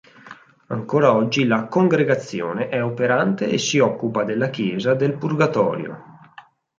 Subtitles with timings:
[0.69, 6.03] Ancora oggi la congregazione è operante e si occupa della Chiesa del Purgatorio.